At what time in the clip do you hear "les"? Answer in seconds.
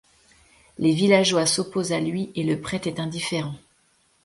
0.79-0.93